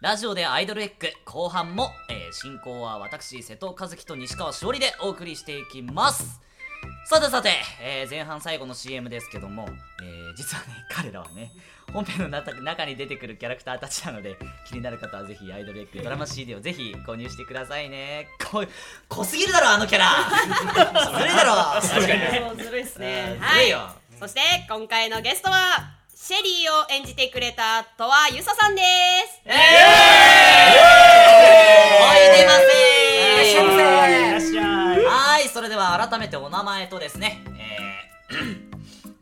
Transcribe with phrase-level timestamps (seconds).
[0.00, 6.40] ラジオでアイドルエッグ後半も、えー進行は私瀬戸和樹と西川しおりでお送りしていきます。
[7.04, 7.50] さてさて、
[7.82, 11.50] えー前半最後の CM ですけども、えー実はね 彼らはね
[11.92, 14.36] 本編の中中に出てくるキャラクターたちなので
[14.66, 18.28] 気になる方はぜひアイドルエッグドラマ CD をぜひ購入してくださいね。
[18.50, 18.64] こ
[19.08, 20.06] 濃すぎるだろあのキャラ。
[21.18, 21.54] ずるいだろ。
[21.82, 22.14] 確か
[22.54, 23.34] にずるいっすね。
[23.36, 23.74] うんはい。
[24.18, 25.90] そして今回のゲストは
[26.22, 29.40] シェリーを演じてくれたとわゆささんです。
[29.46, 29.56] えお
[32.12, 32.66] いでませ
[33.32, 35.04] いらっしゃいませいらっしゃい。
[35.06, 37.42] はいそれでは改めてお名前とですね
[38.30, 38.70] えー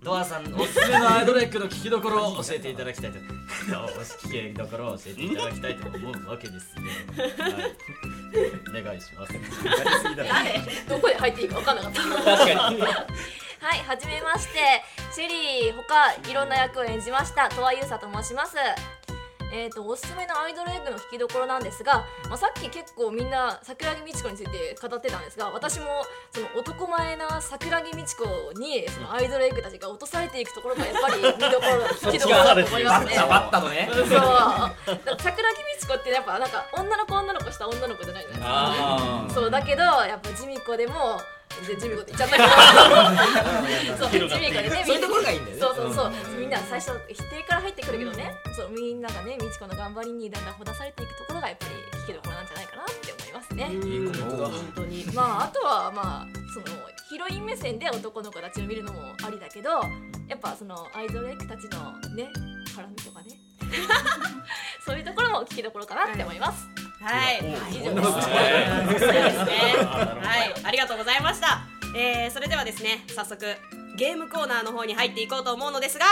[0.02, 3.18] ドアさん おすすめのアイドルエッグの聞きどころを教えていただきたいと。
[3.18, 6.90] おし聞きどころを教えていただきたいと思うわけですね、
[7.38, 9.32] はい、お願いします。
[9.34, 9.38] は
[10.48, 12.02] い、どこで入っていいか分かんなかった。
[12.36, 12.82] 確かに
[13.60, 18.56] はい、はじめまして、シェリーほかいろんな役を演じました、とわゆうさと申します。
[19.50, 25.86] えー、とおすすめのアイドルエッグの聞きどころなんですが、まあ、さっき結構みんな桜木美智子について語ってたんですが私も
[26.34, 28.24] その男前な桜木美智子
[28.60, 33.16] にそのアイドルエッグたちが落とされていくところがやっぱり見どころ聞きどころだと思いますね。
[33.16, 33.88] バッタのね。
[33.90, 34.06] そう。
[34.06, 39.34] 桜木美智子ってやっぱなんか女の子女の子した女の子じゃないじゃないですか。
[39.34, 41.22] そうだけどやっぱジミコでも
[41.66, 43.98] でジミコって言っちゃったけど。
[43.98, 45.62] そうジミコでねそういうところがいいんだよね。
[45.62, 48.34] そうそうそう、みんな最初否定から入ってくるけどね。
[48.56, 53.64] そうみんながね美智子の頑張りにだんだんほだされていくところがやっぱり聞きどころなんじゃないかなって思いますね。
[53.64, 55.04] 本当に。
[55.14, 56.66] まああとはまあその
[57.08, 59.70] ヒロイン目線で男の子たちを見るのもありだけど
[60.28, 62.30] やっぱそのアイドルエッグたちのね
[62.76, 63.36] 絡みとかね。
[64.84, 66.66] そういうところも聞きどころかなって思います。
[66.66, 66.87] はい
[67.70, 68.10] 以上です。
[68.10, 68.20] そう
[68.90, 69.52] ですね。
[70.22, 70.54] はい。
[70.64, 71.60] ありがとうございました。
[71.96, 73.46] えー、それではですね早速
[73.96, 76.04] ゲームコーナーの方に入っていこうと思うのですが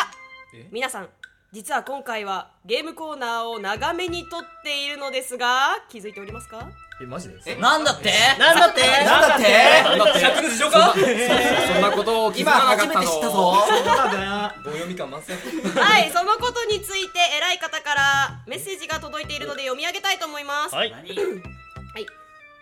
[0.72, 1.08] 皆さん
[1.52, 6.66] 実は今回はゲームコーナーを長めに撮っているのですが気づいておりますか？
[7.00, 7.56] えマジで？
[7.56, 8.10] なんだって？
[8.38, 8.80] なんだって？
[9.04, 10.20] なんだって？
[10.20, 10.94] 尺でしょか？
[11.96, 13.34] ことを気づ今かなかったの初めて知ったぞ。
[14.64, 15.36] 棒読み感満載。
[15.36, 20.74] はいそのことについて偉い方からメッセージが届いているので読み上げたいと思います。
[20.74, 20.92] はい。
[20.92, 21.04] はい、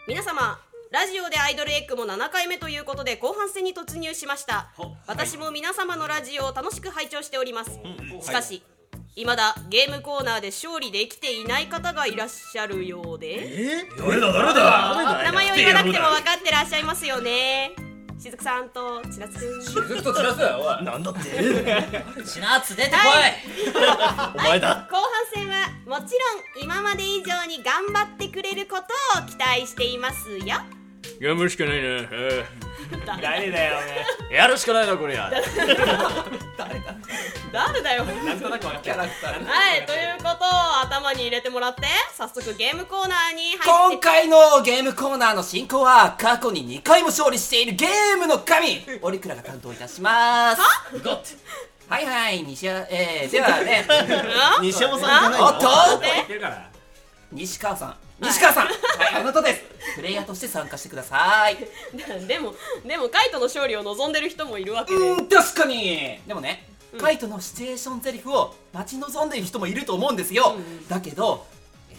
[0.07, 0.59] 皆様
[0.91, 4.69] ラジオでアイドルエッグも7回目ということで後半戦に突入しました。
[5.09, 7.81] 私も皆様のラジオを楽しく拝聴しております。
[8.21, 8.63] しかし、
[9.17, 13.85] 未だゲームコーナーで勝利できていない方がいらっしゃるようで。
[13.99, 15.23] 誰だ誰だ？
[15.25, 17.73] 名前を言わなくても分かってらっしゃいますよね
[18.25, 19.61] しずくさんとちらつくん。
[19.61, 20.85] ずっと散らすよおい。
[20.85, 21.21] なんだって？
[22.25, 22.99] シナツ出てこい、
[24.35, 24.89] お前だ。
[24.91, 26.15] 後半戦はもち
[26.57, 28.85] ろん今まで以上に頑張ってくれること
[29.23, 30.57] を期待していますよ
[31.25, 32.45] 頑張るしかないなえ
[33.23, 35.31] 誰だよーやるしかないなこれや
[36.59, 37.95] 誰だ？
[37.95, 38.05] よ？
[38.05, 41.83] なんとなくキャラクターはい、ということを頭に入れてもらって
[42.13, 50.61] 早速ゲームコーナーに入って今回のゲームコーナーの進行は過去に2回も勝利しているゲームの神オリクラが担当いたします。
[50.61, 52.01] は？
[52.01, 53.87] いはい西山えー、ではね
[54.61, 55.69] 西山さんじゃないおっと？
[57.33, 58.67] 西川さん西川さん。
[58.67, 58.75] はい。
[59.15, 59.63] あなたです。
[59.97, 61.57] プレイヤーとして参加してください。
[62.27, 62.55] でも
[62.85, 64.99] でもカイトの勝利を望んでる人もいるわけで。
[64.99, 66.21] うん確かに。
[66.27, 66.69] でもね、
[66.99, 70.57] カイトのシチュエーションゼリフを待ち望んでいる人もいると思うんですよ、
[70.89, 71.45] だけど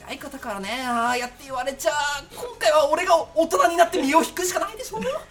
[0.08, 1.91] 偉い方からねああやって言われちゃ
[2.34, 5.22] 今回は俺が大人になって身を引くしかないでしょうよ。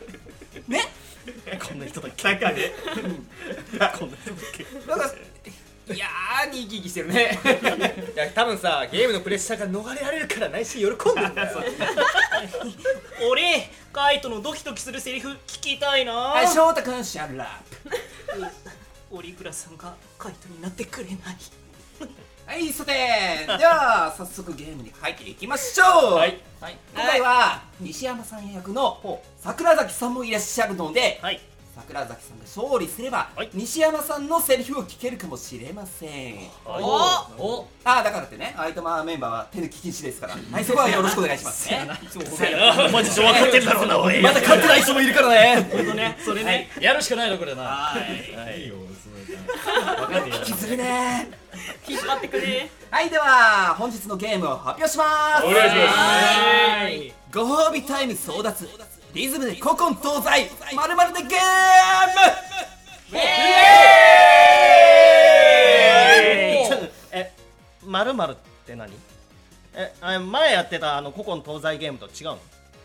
[0.68, 0.92] ね？
[1.66, 2.34] こんな人だっけ？
[2.34, 4.16] 中でこんな人だっ
[4.52, 4.64] け？
[4.86, 5.10] なんか
[5.94, 7.38] いやーに生き生きしてるね。
[8.14, 11.62] いや多分さゲームのプレッシャーが逃れられるから内心喜んでんだよ。
[13.30, 16.12] 俺カイトのドキドキするセリフ聞きたいな。
[16.12, 17.60] はい翔太君シャラ
[19.10, 21.18] オリクラさんがカイトになってくれない。
[22.46, 26.38] はいさてでは早速ゲームに入っていきましょう、はい。
[26.60, 26.76] はい。
[26.94, 31.40] 今回は西山さん役の桜崎さんもいらっしゃるので、はい
[31.78, 33.50] 桜崎さんが勝利すれば、はい。
[33.54, 36.36] 西山さんのセリフを聞けるかもしれません。
[36.66, 36.70] お
[37.38, 37.68] お。
[37.84, 40.34] ああだからってね相手マメンバーは手抜き禁止ですから。
[40.34, 41.70] はいそこはよろしくお願いします。
[41.70, 41.86] ね。
[42.92, 44.20] マジで分かってんだろうなおい。
[44.20, 45.68] また勝ってない人もいるからね。
[45.70, 46.18] ほんとね。
[46.24, 47.62] それねやるしかないのこれな。
[47.62, 48.60] はい。
[48.60, 48.64] い。
[48.64, 48.74] いよ
[50.36, 51.30] 引きずるね
[51.88, 52.68] 引っ張ってくれ。
[52.90, 55.04] はいでは本日のゲームを発表しま
[55.40, 55.46] す。
[55.46, 57.18] お願いします。
[57.32, 58.66] ご褒美タイム争奪
[59.14, 61.38] リズムで古今東西まるまるでゲーム。
[67.10, 67.32] え
[67.86, 68.92] まるまるって何？
[69.74, 72.38] えあ前やってたあの古今東西ゲームと違うの？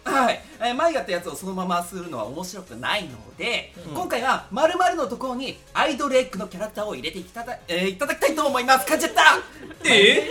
[0.06, 8.86] はい、えー前やったやつをそのままするのは面白くないので、今回は〇〇のところにアイドルエッグのキャラクターを入れていただ,、えーいただきたいと思います。
[8.86, 9.22] 感じちゃった。
[9.90, 10.30] え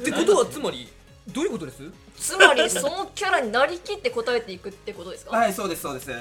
[0.00, 0.88] ってことはつまり
[1.28, 1.82] どういうことです？
[2.18, 5.36] つまりそのキャラになりきって答えていくってことですか？
[5.36, 6.08] はいそうですそうです。
[6.10, 6.14] 例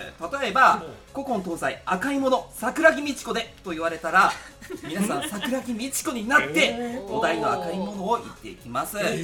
[0.50, 0.83] えば
[1.13, 4.31] 古今東西赤いもの桜木美智子でと言われたら
[4.88, 8.95] 皆さん桜木美智子になってお題の赤いものを言っていきます。
[8.98, 9.15] でね、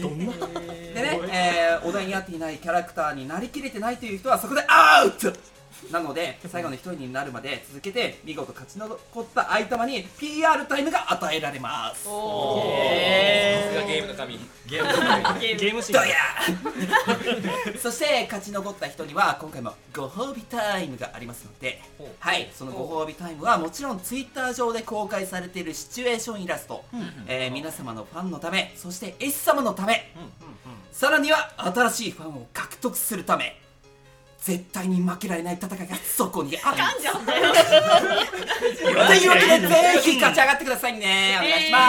[1.31, 5.31] えーお題に合っていないキャラクターになりきれてないという人はそこでアウト
[5.91, 12.03] なので最後の一人になるまで続けて見事勝ち残った相玉に PR タイムが与えられます。
[12.03, 14.39] さすがゲームの神。
[14.67, 16.01] ゲームシーン。
[16.01, 16.15] どや
[17.81, 21.81] そして勝ち残った人には今回もご褒美タイムがありますので
[22.19, 26.83] はいそのご褒美タイムはもちろんツイッター上で公開されているシチュエーションイラスト、
[27.27, 30.11] えー皆様のファンのためそして S 様のため、
[30.91, 33.59] さらには新しいファンを獲得するため
[34.39, 37.69] 絶対に負けられない戦いがそこにあるんです。
[38.93, 41.37] というわけでぜひ勝ち上がってくださいね。
[41.39, 41.79] お願いしま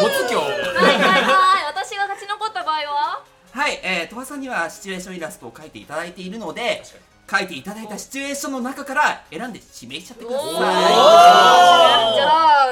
[0.00, 0.02] す。
[0.02, 1.28] もつ今日はいはいは
[1.60, 1.64] い。
[1.66, 3.22] 私が勝ち残った場合は？
[3.52, 6.82] はい、えー、鳥羽さんにはシチュエーションイラストを描いていただいているので
[7.28, 10.50] 描いていただいたシチュエーションの中から選んで指名しちゃってください。
[10.50, 10.64] じゃ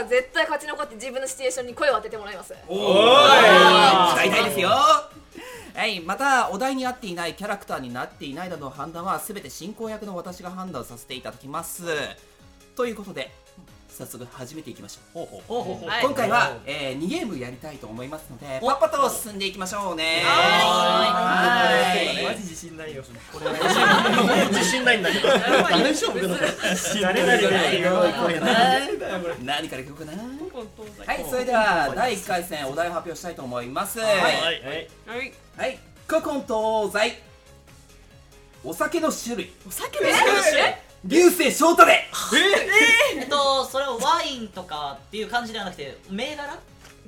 [0.01, 2.53] あ絶対勝ち残って自分のシチュエーションに声を当ててもらいます。
[2.53, 2.65] 使
[4.25, 4.71] いたいですよ
[5.83, 11.83] はい、またお題に合っていないキャラクターになっていないなどの判断は全て進行役の私が判断させていただきます。
[12.77, 13.33] ということで
[13.89, 15.55] 早速始めていきましょう。
[15.85, 16.05] はい。
[16.05, 20.23] 今回は、え2ゲームやりたいと思いますのでパッパと進んでいきましょうね。
[20.25, 22.25] はい。
[22.27, 23.03] マジ自信ないよ。
[23.33, 23.51] これ。
[24.57, 25.29] 自信ないんだけど。
[25.31, 26.37] 大丈夫かな
[28.47, 30.23] 誰々何からいこうかな
[31.07, 33.99] はいそれでは第1回戦お題を発表したいと思います。
[33.99, 34.23] はい、はい。
[34.27, 35.33] はい。
[35.57, 37.23] はい、古今東西
[38.63, 39.53] お酒の種類。
[39.67, 40.75] お酒の種類？
[41.05, 42.05] 流星翔太で。
[43.17, 46.59] えっとそれをワインとかっていう感じではなくて銘柄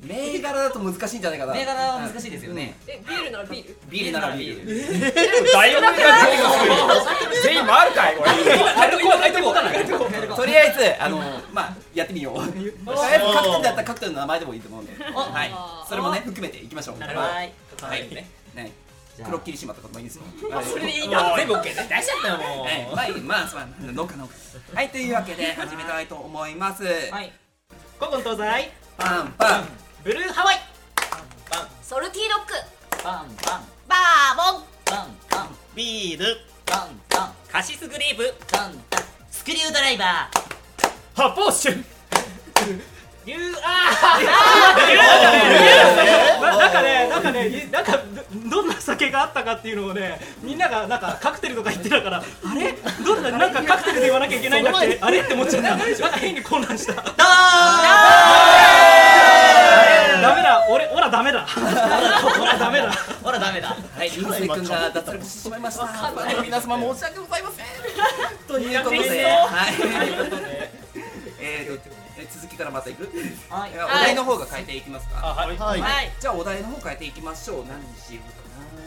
[0.03, 1.55] 銘柄だと難しいんじゃないかな。
[1.55, 2.75] 銘柄は難しいですよね。
[2.87, 3.77] えビールならビール。
[3.89, 5.53] ビールならビール。
[5.53, 7.43] 大学が出てくる。
[7.43, 8.31] 全員回るかいこれ。
[10.37, 11.19] とりあえずあの
[11.53, 12.37] まあやってみよう。
[12.45, 12.71] とり
[13.01, 14.93] あえずカクテルだったらカクテルの名前でもいいと思うんで。
[15.05, 15.55] はい。
[15.89, 17.01] それもね含めていきましょう。
[17.01, 17.53] はい。
[17.81, 18.15] はい。
[18.15, 18.73] ねね
[19.25, 20.23] 黒霧島とかでもいいですよ。
[20.65, 21.35] それでいいんだ。
[21.37, 22.67] 全部 OK ね出しちゃったよもう。
[22.67, 22.89] はい。
[22.95, 24.35] まあいいまあそう農家農家。
[24.75, 26.85] はいというわけで始めたいと思います。
[26.85, 26.91] は
[27.23, 27.33] い。
[27.99, 28.73] 古今東西。
[28.97, 30.57] パンパンブルーハワイ。
[31.83, 32.53] ソルティードッグ
[33.03, 33.65] バンバン。
[33.89, 34.63] バーボン。
[34.85, 35.49] バンバン。
[35.75, 36.37] ビール。
[36.67, 37.33] バンバン。
[37.51, 38.35] カシスグレープ。
[38.53, 39.03] バンバン。
[39.31, 40.29] スクリュードライバ
[41.15, 41.71] 発泡酒。
[41.71, 41.83] ー
[43.25, 43.35] U
[43.65, 44.19] あ
[46.43, 47.99] ななんかねなんかねなんか
[48.51, 52.23] どどんな酒があったかっていうのをねみんながなんかカクテルとか言ってたからあ
[52.55, 52.75] れ？
[53.03, 54.99] どんななんかカクテルで言わなきゃいけないんだっけ？
[55.01, 55.23] あれ？
[55.23, 55.75] って思っちゃった。
[55.75, 56.93] なんか変に混乱した。
[56.93, 57.05] ー
[60.25, 62.93] ダメだ俺オラダメだオラダメだ
[63.23, 65.87] ほらダメだはい、流星君が脱落してしまいました。
[66.43, 67.67] 皆様申し訳ございません。
[68.49, 69.75] ということで、はい。
[71.41, 71.89] えーと、
[72.19, 73.05] え続きからまたいく？
[73.51, 75.17] はいお題の方が変えていきますか。
[75.17, 77.67] はいはいじゃあお題の方変えていきましょう。
[77.67, 78.31] 何にしよう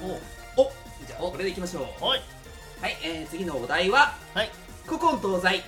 [0.05, 0.13] かな。
[0.57, 0.71] お、
[1.05, 2.03] じゃあこれでいきましょう。
[2.03, 2.21] はい
[2.81, 4.51] はい、えー次のお題ははい
[4.85, 5.63] 古今東西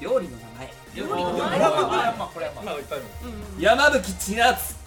[0.00, 0.72] 料理の名前。
[0.94, 1.58] 料理の名前。
[1.58, 1.70] まあ
[2.18, 3.06] まあこれはまあいっぱいある
[3.58, 4.79] 山吹千夏。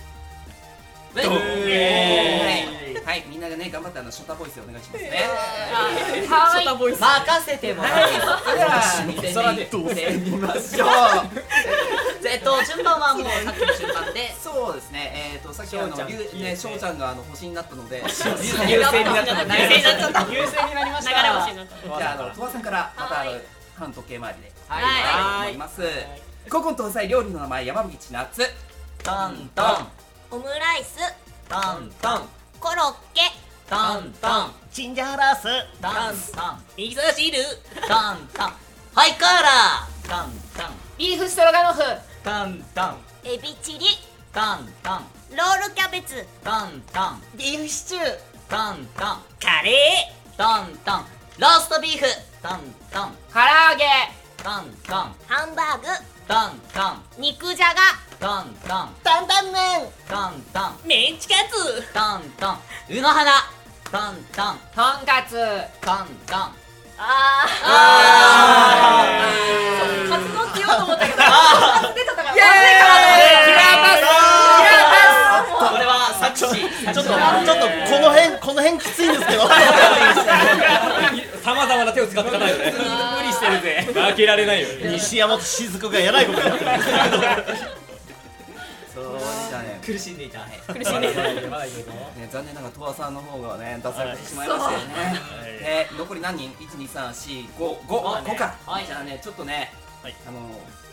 [1.15, 2.65] え
[3.05, 5.11] はい、はい、みんながね頑張ってあのショタボイスでお願いしますね。
[6.27, 6.77] はい。
[6.77, 7.01] ボイス。
[7.01, 8.71] 任せてもらはい、いそれでは
[9.07, 10.31] 2000年で。
[10.31, 10.89] 見ましょう。
[12.25, 14.33] えっと順番はもうさっきの順番で。
[14.33, 18.23] そうですね、えーとさっきあの翔ちゃんゆうね翔ちゃんがあの星になったので、じ
[18.71, 19.61] 優勢になった。
[19.61, 20.21] 優勢になった。
[20.31, 23.25] 優勢になりまし流れ星になっちゃっゃああの鳥羽さんからまた
[23.75, 24.51] 反時計回りで。
[24.67, 24.83] はい。
[24.83, 25.47] はい。
[25.49, 25.81] 思います。
[26.49, 28.49] 古今東西料理の名前山吹千夏。
[29.03, 29.87] タンタン
[30.33, 30.97] オムライス。
[31.47, 32.27] タンタン。
[32.59, 33.21] コロッケ。
[33.69, 34.51] タンタン。
[34.71, 35.43] チンジャーラース。
[35.79, 36.61] タンタン。
[36.75, 37.37] 味噌汁。
[37.87, 38.53] タンタン。
[38.95, 40.09] ハイカーラー。
[40.09, 40.71] タンタン。
[40.97, 41.81] ビーフストロガノフ。
[42.23, 42.97] タンタン。
[43.23, 43.85] エビチリ。
[44.33, 45.05] タンタン。
[45.37, 46.25] ロールキャベツ。
[46.43, 47.21] タンタン。
[47.37, 48.19] ビーフシチュー。
[48.49, 49.21] タンタン。
[49.39, 50.35] カレー。
[50.35, 51.05] タンタン。
[51.37, 52.05] ローストビーフ。
[52.41, 52.59] タン
[52.89, 53.11] タン。
[53.31, 53.85] 唐揚げ。
[54.37, 55.15] タンタン。
[55.27, 55.85] ハンバーグ。
[56.27, 57.03] タンタン。
[57.19, 57.81] 肉じゃが
[58.23, 58.95] タンタン。
[59.03, 59.83] 担々麺。
[60.07, 60.79] タンタン。
[60.87, 61.83] メンチカツ。
[61.93, 62.59] タンタン。
[62.89, 63.29] うの花
[63.91, 64.59] タンタン。
[64.73, 65.35] とんかつ。
[65.81, 66.55] タンタン。
[66.97, 70.09] ああー。
[70.09, 72.47] カツ丼って言おうと思ったけどあカツ出ちゃったからイエーイ
[75.59, 79.41] これは作詞ちょっとちょっとこの辺この辺きついんですけど。
[81.43, 82.73] さまざまな手を使ってないよね
[83.17, 83.85] 無理してるぜ。
[83.93, 87.82] 負けられないよ西山と雫がえらいことになってる
[89.85, 90.39] 苦しんでいた。
[90.67, 91.49] 苦しんでいた。
[91.49, 94.85] まだいけるぞね、残念ながらトワさんの方がね出されてしまいましたよね、
[95.59, 98.85] で残り何人 ?12345 5か、はい。
[98.85, 99.71] じゃあねちょっとね、
[100.01, 100.15] はい。
[100.27, 100.39] あの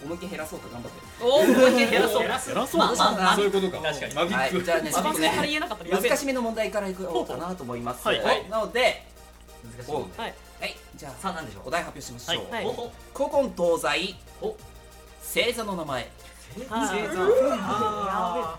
[0.03, 1.01] 思いっきり減らそうと頑張って。
[1.21, 2.25] おお減らそう。
[2.25, 2.79] 偉そう。
[2.79, 3.35] まあまあまあ。
[3.37, 3.79] そういうことか。
[3.83, 4.15] 確かに。
[4.15, 8.21] マギックはいじゃあねちょっとね言えなかったらやべえ難しめの問題からいこうかなと思います、はい。
[8.21, 8.49] はい。
[8.49, 9.05] なので
[9.77, 10.35] 難しいはい。
[10.61, 10.77] はい。
[10.97, 11.69] じゃあさあ何でしょう？
[11.69, 12.65] お題発表しましょう、はい。
[12.65, 12.93] おお。
[13.15, 14.15] 古今東西。
[14.41, 14.57] お。
[15.23, 16.03] 星座の名前。
[16.03, 16.09] は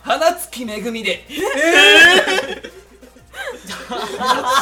[0.04, 1.26] 花月めぐみで。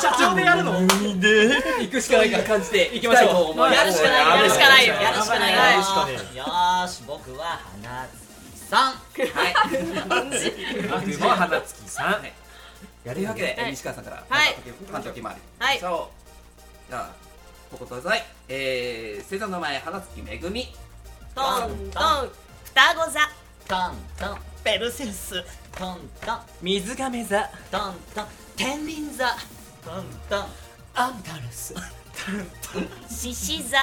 [0.01, 3.59] 社長でやるの行くしかないから感じていきましょう。
[3.71, 4.95] やるしかないやるしかないよ。
[4.95, 6.43] やるしかないよ。
[6.43, 8.93] ーし僕は花月さん。
[8.93, 9.53] はい
[10.89, 12.25] 僕も花月さん。
[13.07, 14.55] やるわけで、はい西川さんからはい。
[14.91, 15.79] 半時回りはい。
[15.79, 16.09] そ
[16.87, 16.89] う。
[16.89, 17.11] じゃあ
[17.71, 20.73] ここ東西えー、星座の名前花月めぐみ。
[21.35, 22.31] トントン
[22.73, 23.19] 双子座。
[23.67, 24.37] トントン。
[24.63, 25.43] ペルセウス。
[25.77, 26.39] トントン。
[26.61, 27.49] 水亀座。
[27.71, 28.25] トントン。
[28.55, 29.27] 天秤座。
[29.83, 30.45] トントン。
[30.95, 31.73] アンタルス。
[33.09, 33.77] 獅子座。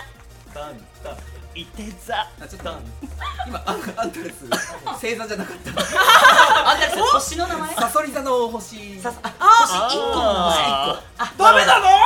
[0.55, 1.17] トントン。
[1.55, 2.15] イテ座。
[2.21, 2.71] あちょっと。
[3.47, 4.45] 今あんあんたです
[4.85, 5.71] 星座じゃなかった。
[6.71, 7.75] あんたです星の名前？
[7.75, 9.01] サソリ座の星。
[9.01, 10.17] さあ星一個。
[10.17, 10.71] の星一個。
[11.19, 11.87] あダメなの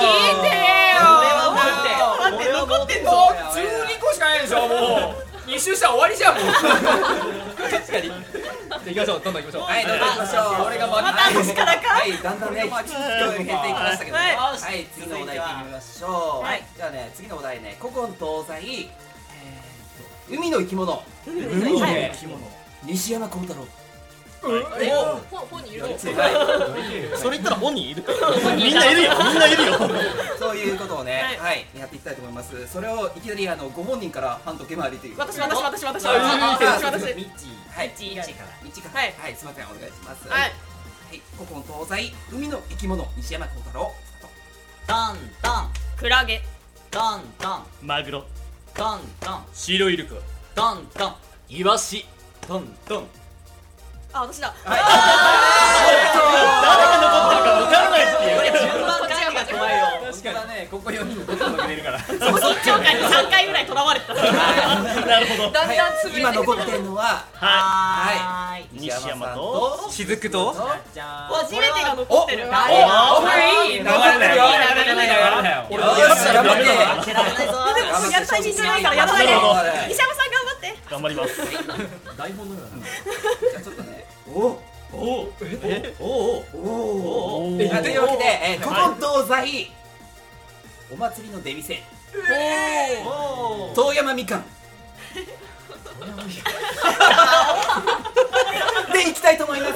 [0.00, 0.08] 聞い
[0.42, 0.48] て
[0.98, 1.00] よ
[2.36, 5.14] 俺は持ってもう12個しかないでしょも
[5.46, 6.52] う2周したら終わりじゃんもう。
[6.52, 8.10] 確かに。
[8.84, 9.62] 行きましょうどんどん行きましょう。
[9.64, 10.66] はいどうぞ行きましょう。
[10.66, 11.88] 俺がままた私からか？
[11.96, 12.12] はい。
[12.22, 14.22] だんだんね低く減っていきましたけどね。
[14.22, 14.36] はい。
[14.36, 14.86] はい。
[14.92, 16.44] 次のお題いってみましょう。
[16.44, 16.62] はい。
[16.76, 17.76] じゃあね次のお題ね。
[17.80, 20.92] 古今東西えーと海の生き物。
[20.92, 21.02] はい
[22.84, 23.66] 西山幸太郎。
[24.44, 24.50] ほ
[25.50, 28.04] 本にいるそれ言ったら本人 いる。
[28.58, 29.12] みんないるよ。
[29.24, 29.78] みんないるよ
[30.64, 30.74] い。
[30.74, 32.66] うことをね、ははい、やっていきたいと思います。
[32.68, 35.18] それをいきなりあのご本人から半時計回りという。
[35.18, 37.76] 私私私私ああ私私ミッチー。
[37.76, 37.88] はい。
[37.88, 38.48] ミッチーミッチーから。
[38.62, 39.00] ミッチーから。
[39.00, 39.14] はい。
[39.18, 40.28] はい、すみません、お願いします。
[40.28, 40.40] はい。
[40.40, 40.52] はい、
[41.36, 43.92] 古今東西海の生き物西山幸太郎。
[44.86, 45.70] トントン。
[45.96, 46.42] クラゲ。
[46.90, 47.62] トントン。
[47.82, 48.24] マグロ。
[48.74, 49.44] トントン。
[49.52, 50.14] 白イルカ。
[50.54, 51.14] トントン。
[51.48, 52.06] イワシ。
[52.40, 53.06] トントン。
[54.12, 54.54] あ私だ。
[54.64, 54.86] 誰が
[57.02, 58.54] 残ってるか分からないっていう。
[58.60, 62.00] 順番管理が怖いよ確かにねここ4人どっちも負けてるから。
[62.00, 62.18] そっ
[62.58, 64.14] ちを書いて3回ぐらいとらわれてた。
[64.14, 65.50] なるほど。
[65.52, 68.66] だんだん潰れて今残ってるのははい。
[68.72, 69.86] 西山と。
[69.88, 70.56] 雫と。
[70.92, 72.50] じゃ初めてが残ってる。
[72.50, 73.78] おいい。
[73.78, 76.64] 流れだよ流れだよよーし、頑張って。
[76.64, 79.32] 負けられないぞでもやるタイミングないからやらないで
[79.90, 81.38] 西山さん頑張って頑張ります
[82.16, 84.04] 台本のようなじゃあちょっとね。
[84.34, 84.74] おお。
[84.96, 85.32] おお
[85.64, 89.70] えおおおおというわけで、えー、古今東西
[90.90, 91.82] お祭りの出店。
[93.74, 94.44] 遠山みかん。
[98.92, 99.74] で行きたいと思います。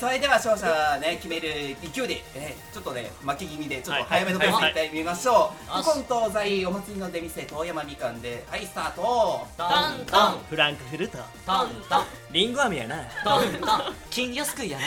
[0.00, 4.86] それでは勝者ね決める勢いで、えーちょっとね巻き気味でちょっと早めのペースでい。
[4.86, 5.82] ってみましょう、はい。
[5.82, 9.46] 古今東西お祭りの出店遠山みかんではいスタート。
[9.56, 10.38] トントン。
[10.48, 11.18] フランクフルト。
[11.18, 11.22] ト
[11.64, 12.04] ントン。
[12.30, 12.96] リンゴ飴やな。
[13.24, 13.96] トントン。
[14.10, 14.86] 金魚すくいやな。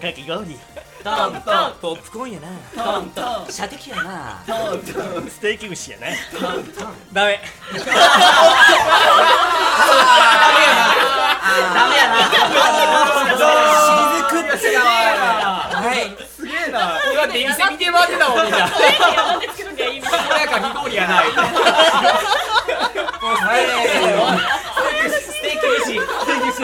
[0.00, 0.58] かき氷
[1.02, 1.42] トントン。
[1.80, 2.48] ポップコーンやな
[2.84, 3.10] トン。
[3.10, 4.42] トン射的やな。
[4.46, 6.16] ステーキ串やね
[7.12, 7.40] ダメ。
[11.74, 12.14] ダメやな。
[13.32, 13.40] し
[14.16, 17.00] ずくっちがはいすげえな。
[17.12, 18.58] 今出店見て回ってたもんみんな。
[18.58, 18.66] な
[19.36, 20.12] んで作るんだよいいみたい。
[20.12, 20.60] なこれか
[20.94, 24.61] やないステーキ飯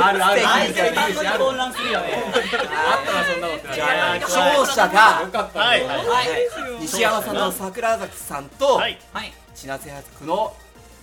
[0.02, 0.48] あるある。
[0.48, 2.24] あいつステーキ単語するよね。
[2.70, 3.74] あったなそんなこと。
[3.74, 5.22] じゃあ勝者が
[6.80, 8.98] 西山さんの桜崎さんとはい。
[9.12, 9.32] はい。
[9.54, 10.54] 千夏役の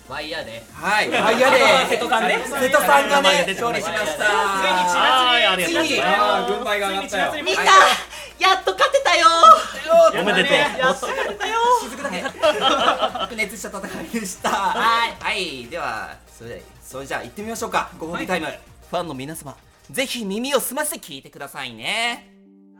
[0.08, 1.10] ワイヤーではい。
[1.10, 1.58] ワイヤで
[1.90, 2.38] 瀬戸さんね。
[2.46, 4.24] 瀬戸さんがね勝利しました。
[4.24, 7.42] はいありがとうござい次ああ軍配が上がったよ。
[7.42, 7.62] 見た。
[8.38, 9.26] やっと勝てたよ。
[10.20, 10.56] おめでとう
[13.12, 14.50] 白熱した戦いでした。
[14.50, 15.16] はい。
[15.24, 15.66] はい。
[15.66, 17.90] ではそれそれじゃあ行ってみましょうか。
[17.98, 18.46] ご褒美タイム、
[18.90, 19.56] ファンの皆様
[19.90, 22.32] ぜひ耳を澄ませて聞いてくださいね。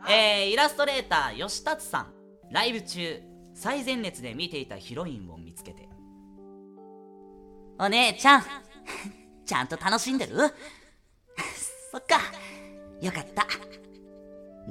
[0.09, 2.13] えー、イラストレーター吉達さん。
[2.51, 3.21] ライブ中
[3.53, 5.87] 最前列で見ていたヒロインを見つけて。
[7.79, 8.43] お姉ちゃん
[9.45, 10.35] ちゃんと楽しんでる？
[11.91, 12.19] そっか。
[13.01, 13.45] よかった。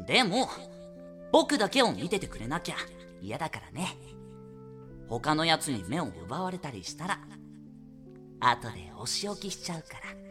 [0.06, 0.48] でも
[1.32, 2.76] 僕だけを見ててくれなきゃ
[3.22, 3.96] 嫌だからね。
[5.08, 7.18] 他のやつに目を奪われたりしたら
[8.40, 10.25] 後でお仕置きしちゃうから。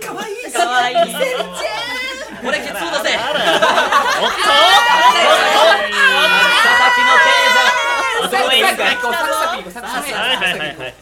[0.00, 0.92] かわい。
[0.92, 0.96] い。
[2.46, 3.16] 俺ケツを出せ。
[3.16, 3.40] あら
[4.22, 4.36] おっと。
[6.66, 10.94] 佐々木のサクサクいこうサクサクいこうサクサクはいはいはいはい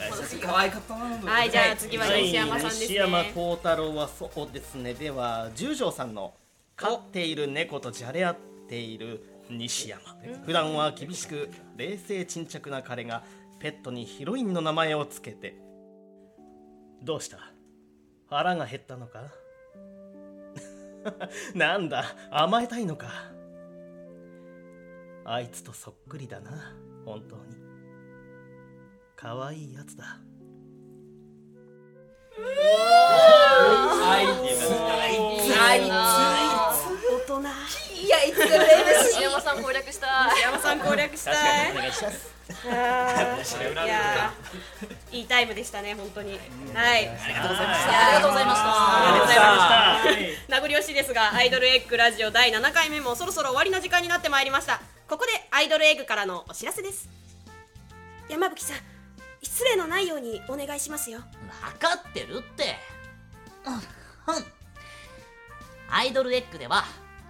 [0.42, 0.80] 可愛か
[1.24, 6.34] はいじゃあ次は西山さんです西山ね幸太郎はそうですねでは十条さんの
[6.76, 7.90] 飼っている猫と。
[7.90, 8.36] じゃれ合っ
[8.68, 10.00] ている西山
[10.44, 13.22] 普段は厳しく冷静沈着な彼が
[13.60, 15.56] ペットにヒロインの名前をつけて
[17.04, 17.38] どうした？
[18.30, 19.20] 腹が減ったのか？
[21.54, 23.08] なんだ甘えたいのか？
[25.26, 27.42] あいつとそっくりだな本当に。
[29.16, 30.18] 可愛いやつだ。
[34.06, 34.72] あいつ。
[35.60, 35.80] あい
[36.74, 36.80] つ。
[37.28, 37.42] 大人
[39.14, 40.30] 西山さん攻略したい。
[40.34, 41.72] 西山さん攻略したい。
[41.72, 46.38] お願いしますいやーいいタイムでしたね本当に。
[46.74, 47.08] はい。
[47.08, 48.06] ありがとうございました。
[48.06, 50.52] ありがとうございましたありがとうございました。
[50.52, 54.80] 名残惜しいですがアイドルエッグラジオ第7回目もそろそろ終わりの時間になってまいりました。
[55.08, 57.08] ここでアイドルエッグからのお知らせです。
[58.28, 58.76] 山吹さん
[59.42, 61.20] 失礼のないようにお願いしますよ。
[61.62, 62.76] 分かってるって。
[65.90, 66.84] アイドルエッグでは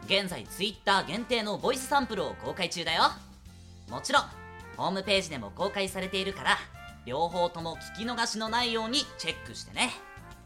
[0.07, 3.05] 現在 Twitter 限定のボイスサンプルを公開中だよ。
[3.89, 4.23] もちろん
[4.77, 6.59] ホームページでも公開されているから
[7.07, 9.91] 両方とも聞き逃しのないようにチェックしてね。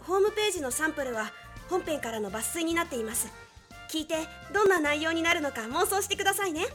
[0.00, 1.30] ホームページのサンプルは
[1.68, 3.28] 本編からの抜粋になっています。
[3.90, 4.16] 聞いて
[4.52, 6.66] どんな内容になるのか妄想してくださいね。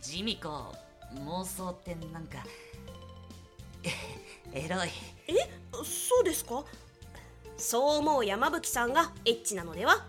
[0.00, 0.74] ジミコ
[1.14, 2.38] 妄想ってなんか
[3.82, 3.90] え
[4.64, 4.88] エロい。
[5.28, 5.34] え？
[5.84, 6.64] そうですか？
[7.56, 10.04] そう思う山吹さんがエッチなのでは？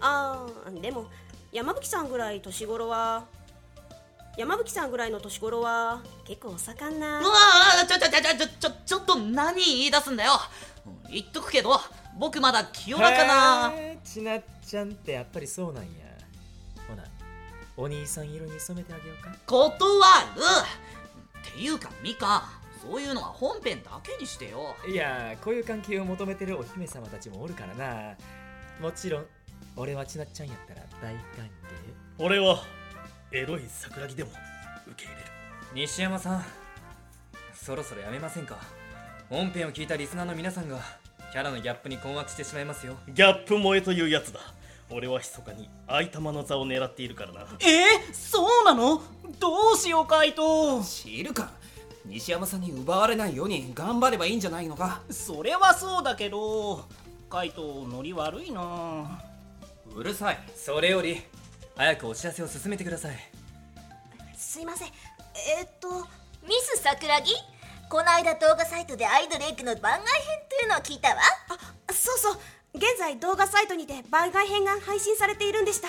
[0.00, 1.06] あーでも
[1.52, 3.24] 山吹さんぐらい年頃は
[4.36, 7.20] 山吹さんぐらいの年頃は結構お盛んな。
[7.20, 7.30] うわ
[7.82, 10.32] あちょちょちょちょちょちょっと何言い出すんだよ。
[10.86, 11.70] うん言っとくけど
[12.18, 13.72] 僕まだ清らかな。
[14.04, 15.88] ちなっちゃんってやっぱりそうなんや。
[16.86, 17.02] ほな
[17.76, 19.34] お兄さん色に染めてあげようか。
[19.46, 20.00] 断
[20.36, 20.42] る。
[21.50, 22.48] っていうかミカ
[22.82, 24.76] そういうのは本編だけにしてよ。
[24.86, 28.14] いやこういう関係を求めてるお姫様たちもおるからな。
[28.80, 29.26] もちろん
[29.80, 31.50] 俺はちなっちゃんやったら大歓迎
[32.18, 32.64] 俺は
[33.30, 34.30] エロい桜木でも
[34.88, 35.28] 受け入れる。
[35.72, 36.44] 西山さん
[37.54, 38.58] そろそろやめませんか？
[39.30, 40.80] 本編を聞いたリスナーの皆さんが
[41.30, 42.96] キャラのギャップに困惑してしまいますよ。
[43.06, 44.40] ギャップ萌えというやつだ。
[44.90, 47.46] 俺は密かに愛玉の座を狙っているからな。
[47.60, 48.10] え？
[48.10, 49.00] ー、そうなの？
[49.38, 51.52] どうしようカイト知るか。
[52.04, 55.02] 西山さんに奪われないように頑張ればいいんじゃないのか？
[55.08, 56.84] それはそうだけど
[57.30, 59.22] カイトノリ悪いな
[59.94, 60.38] うるさい。
[60.56, 61.22] それより
[61.76, 63.16] 早くお知らせを進めてください。
[64.36, 64.88] すいません。
[65.58, 65.88] えー、っと
[66.46, 67.32] ミス桜木？
[67.88, 70.04] この間動画サイトでアイドルエッグの番外編
[70.48, 71.16] というのを聞いたわ。
[71.88, 72.38] あそうそう。
[72.74, 75.88] 現在動画サイトにて番外編が配信されているんでした。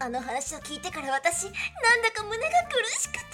[0.00, 1.52] あの話を聞いてから私なん
[2.02, 3.24] だか胸が苦しくて。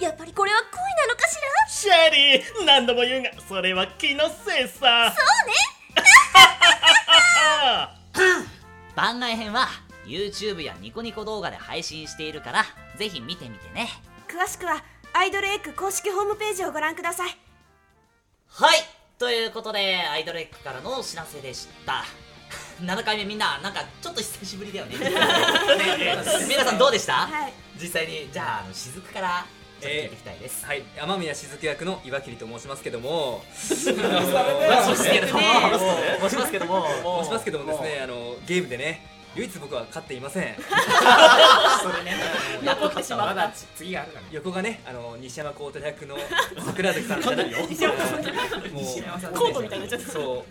[0.00, 0.70] やっぱりこれは恋
[1.06, 1.58] なのかしら？
[1.68, 5.14] シェリー何度も言うがそれは気のせいさ。
[5.14, 5.52] そうね
[8.96, 9.68] 番外編は
[10.06, 12.64] YouTube やニコニコ動画で配信しているから
[12.96, 13.88] ぜひ見てみてね。
[14.28, 17.36] 詳しくはアイドルエッグ公式ホームページをご覧ください。
[18.48, 18.78] はい。
[19.18, 22.04] ということでアイドルエッグからのお知らせでした。
[22.82, 24.98] 7回目みんななんかちょっと久しぶりだよね。
[24.98, 25.10] ね
[26.48, 27.52] 皆さんどうでした、はい。
[27.80, 29.46] 実際にじゃあ雫から
[29.84, 30.82] ちょっと聞いていきたいです、はい。
[30.98, 33.42] 雨宮雫役の岩切と申しますけども。
[33.52, 35.40] 申しますけれども。
[36.28, 36.86] 申しますけども。
[37.22, 40.56] 申しますけどもですねあのゲームでね唯一僕は勝っていません。
[42.62, 46.16] 残ってしまった次があるから横がねあの西山幸太郎役の
[46.64, 47.54] 桜崎さんじゃな もう
[49.34, 50.12] コートみたいになっちゃった。
[50.12, 50.46] そ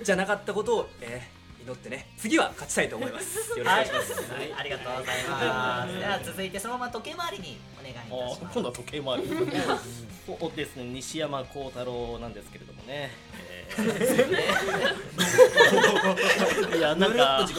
[0.00, 0.04] う。
[0.04, 2.08] じゃなかったことを、えー祈ってね。
[2.16, 3.36] 次は勝ちたいと思います。
[3.58, 5.98] よろしくお願いします、はい、ありがとうございます。
[5.98, 8.54] では続いてそのまま時計回りにお願いいたします。
[8.54, 9.28] 今度は時計回り。
[10.26, 10.84] そうですね。
[10.84, 13.10] 西山幸太郎なんですけれどもね、
[13.48, 13.49] え ー
[16.76, 17.54] いやなんか初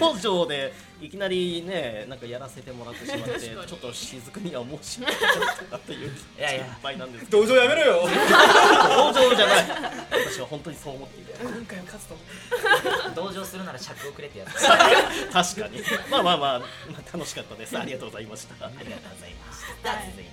[0.00, 7.40] 登場でいきなりねなんかやらせてもらってしまってちょっと雫には申し訳なかったなといういやいや心配なんですけど。
[7.40, 8.02] 同情やめろよ。
[8.02, 8.14] 登
[9.14, 9.64] 場じゃない。
[10.28, 12.22] 私は本当にそう思っていて今回は勝つと思
[13.14, 14.52] 同情するなら尺をくれってやつ。
[15.32, 15.82] 確かに。
[16.10, 16.66] まあまあまあ、ま
[16.98, 17.78] あ、楽しかったです。
[17.78, 18.66] ありがとうございました。
[18.66, 19.64] ありがとうございます。
[19.82, 20.30] では続いて。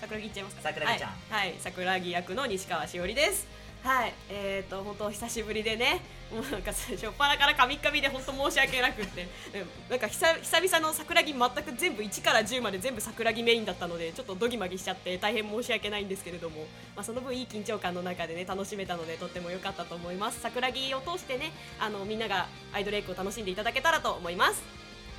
[0.00, 0.62] 桜木ちゃいますか？
[0.64, 1.10] 桜木ちゃん。
[1.30, 3.46] はい、はい、桜木役の西川しおりです
[3.86, 6.00] はいえーと本当久しぶりでね
[6.32, 16.62] もうなんか初っ端からカミカミで本当申し訳なくってうんなんか久久々の桜木全く全部1から10まで全部桜木メインだったのでちょっとドギマギしちゃって大変申し訳ないんですけれども、
[16.96, 24.62] まあ、その分いい緊張感の中でね楽しめたのでとっても良かったと思います桜木を通してねあのみんながアイドルエッグを楽しんでいただけたらと思います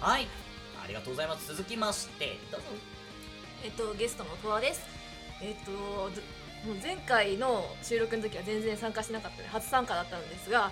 [0.02, 0.28] はい。
[0.84, 1.48] ありがとうございます。
[1.48, 2.68] 続きまして、どうぞ。
[3.64, 4.86] えっとゲストのトワです
[5.42, 6.10] えっ、と
[6.82, 10.72] 前回の収録の時は全然参加しなかったので初参加だったのですが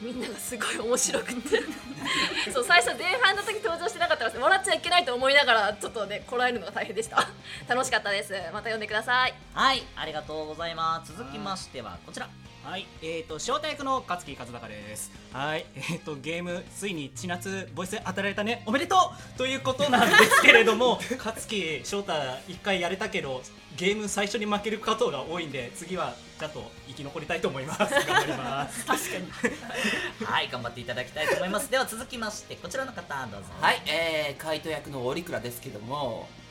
[0.00, 1.62] みんながすごい面白くて。
[2.52, 7.26] そう最初前半の時登場してなかったら笑っちゃいけないと思いながらちょっとねこらえるのが大変でした。
[7.66, 8.32] 楽しかったです。
[8.52, 9.34] また読んでください。
[9.54, 11.16] はいありがとうございます。
[11.16, 12.28] 続きましてはこちら
[12.66, 15.12] はい、えーと、招待役の勝木和孝です。
[15.32, 18.96] はい、えーと、ゲーム、ついに千夏ボイス与えられたね、おめでと
[19.36, 22.12] うということなんですけれども、 勝木翔太、
[22.48, 23.40] 一回やれたけど、
[23.76, 27.78] ゲーム最初に負けることが多いんで、次はちゃんと生き残りたいと思います。
[28.04, 28.84] 頑張ります。
[28.84, 30.26] 確かに。
[30.26, 31.70] はい、頑張っていただきたいと思います。
[31.70, 33.46] では続きまして、こちらの方、どうぞ。
[33.60, 36.45] はい、えー、カイト役の折倉ですけども、はい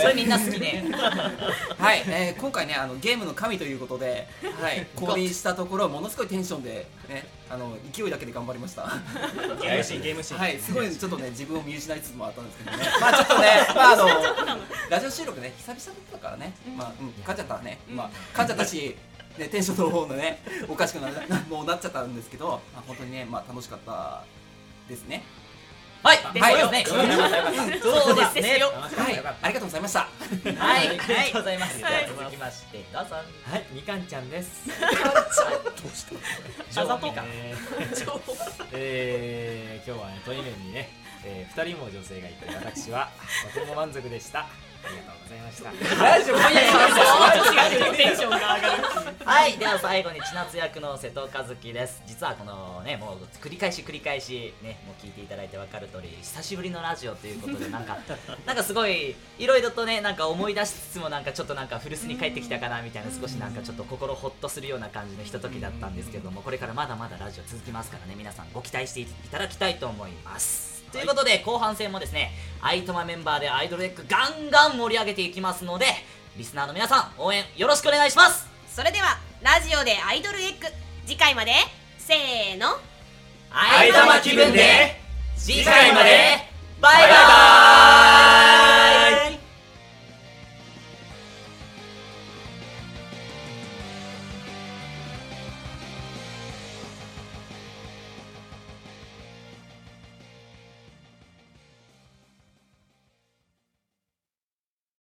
[0.00, 0.84] それみんな好きね。
[1.78, 4.26] はい、えー今回ねあのゲームの神ということで、
[4.60, 8.84] はい、 降臨したところものすごいテンションでねあの勢いだけで頑張りました。
[9.60, 12.84] ゲームシーンゲームシーンはい、すごいちょっとね自分を見失いつつもあったんですけどね。
[13.00, 14.08] まあちょっとね、 まああの
[14.88, 18.96] ラジオ収録ね久々だったからね、まあうん勝っちゃったね、まあ勝っちゃったし。
[19.38, 24.24] ね、テンションの方のね、おかしくななもうなっちゃったんですけど、まあ、本当にね、まあ、楽しかった
[24.88, 25.22] ですね。
[26.06, 27.02] はい、はいですね。
[27.02, 28.62] うんそうですね。
[28.62, 29.98] はい、ありがとうございました。
[30.00, 30.06] は
[30.84, 31.80] い、ありがとうございます。
[31.80, 33.16] 続きまして、どうぞ。
[33.16, 33.22] は
[33.56, 34.68] い、みかんちゃんです。
[34.68, 36.06] どうし
[36.74, 37.24] たあざとか。
[38.72, 40.90] えー、今日はね、トイレにね、
[41.24, 43.10] えー、二人も女性がいて、私は
[43.52, 44.46] とても満足でした。
[44.86, 45.72] ありがとうございました。
[45.96, 52.00] 大丈夫はいテンションが上がるはい、では最後に千夏役の瀬戸和樹です。
[52.06, 57.98] 実はこのね、もう繰り返し繰り返しね、もう聞いていただいてわかる通り、久しぶりのラジオということで、なんか、
[58.46, 70.75] なんかすごい、いろいろとね、なんか思い出しつつも、なんかちょっとなんか古巣に帰ってきたかなみたいな、少しなんかちょっと心ほっとするような感じのひとときだったんですけども、これからまだまだラジオ続きますからね、皆さんご期待していただきたいと思います。
[70.92, 75.86] ということで、後半戦もですね、アイトマメンバーでアイドルエッグガンガン盛り上げていきますので、
[76.36, 78.46] リスナーの皆さん、応援よろしくお願いします。
[78.68, 80.66] それではラジオでアイドルエッグ
[81.06, 81.52] 次回まで
[81.98, 82.78] せーの。
[83.50, 85.00] アイ気分で
[85.36, 86.56] 次回まで